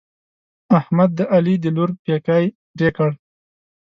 احمد 0.79 1.09
د 1.15 1.19
علي 1.33 1.55
د 1.63 1.65
لور 1.75 1.89
پېکی 2.03 2.43
پرې 2.75 2.89
کړ. 2.95 3.09